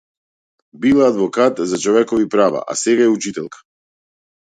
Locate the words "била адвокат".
0.85-1.61